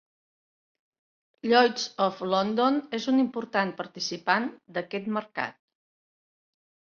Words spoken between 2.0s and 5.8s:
of London és un important participant d'aquest mercat.